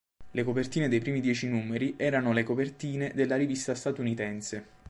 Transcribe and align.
Le 0.31 0.43
copertine 0.43 0.87
dei 0.89 0.99
primi 0.99 1.21
dieci 1.21 1.47
numeri 1.47 1.93
erano 1.95 2.33
le 2.33 2.41
copertine 2.41 3.11
della 3.13 3.35
rivista 3.35 3.75
statunitense. 3.75 4.65